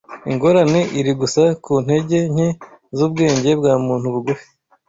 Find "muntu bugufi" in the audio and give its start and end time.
3.85-4.47